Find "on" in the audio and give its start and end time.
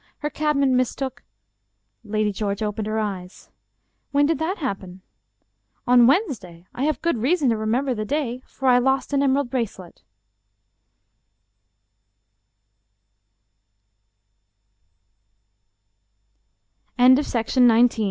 5.87-6.07